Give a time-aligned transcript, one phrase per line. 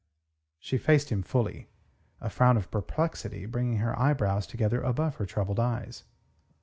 [0.57, 1.69] She faced him fully,
[2.21, 6.05] a frown of perplexity bringing her brows together above her troubled eyes.